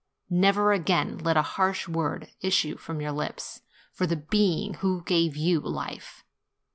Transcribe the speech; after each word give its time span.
Never 0.31 0.71
again 0.71 1.19
let 1.19 1.37
a 1.37 1.43
harsh 1.43 1.87
word 1.87 2.31
issue 2.41 2.75
from 2.75 3.01
your 3.01 3.11
lips, 3.11 3.61
for 3.91 4.07
the 4.07 4.15
being 4.15 4.73
who 4.81 5.03
gave 5.03 5.35
you 5.35 5.59
life. 5.59 6.23